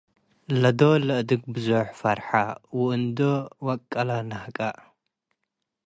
ለዶል 0.61 1.01
ለአድግ 1.07 1.41
ብዞሕ 1.53 1.87
ፈርሐ፡ 1.99 2.31
ወእንዶ 2.81 3.19
ወቀ'ለ 3.65 4.09
ነሀቀ። 4.29 4.57